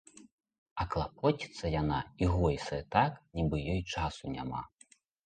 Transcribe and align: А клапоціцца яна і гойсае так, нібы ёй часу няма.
А 0.83 0.85
клапоціцца 0.93 1.69
яна 1.81 1.99
і 2.25 2.29
гойсае 2.37 2.79
так, 2.97 3.11
нібы 3.41 3.61
ёй 3.75 3.81
часу 3.99 4.23
няма. 4.39 4.65